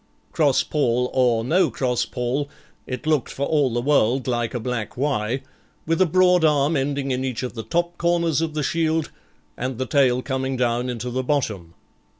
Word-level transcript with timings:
Cross 0.31 0.63
pall_ 0.63 1.11
or 1.13 1.43
no 1.43 1.69
cross 1.69 2.05
pall, 2.05 2.49
it 2.87 3.05
looked 3.05 3.29
for 3.29 3.45
all 3.45 3.71
the 3.71 3.83
world 3.83 4.25
like 4.27 4.55
a 4.55 4.59
black 4.59 4.97
'Y', 4.97 5.43
with 5.85 6.01
a 6.01 6.07
broad 6.07 6.43
arm 6.43 6.75
ending 6.75 7.11
in 7.11 7.23
each 7.23 7.43
of 7.43 7.53
the 7.53 7.61
top 7.61 7.99
corners 7.99 8.41
of 8.41 8.55
the 8.55 8.63
shield, 8.63 9.11
and 9.55 9.77
the 9.77 9.85
tail 9.85 10.23
coming 10.23 10.57
down 10.57 10.89
into 10.89 11.11
the 11.11 11.21
bottom. 11.21 11.75